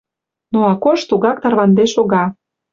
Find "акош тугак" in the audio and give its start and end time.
0.71-1.37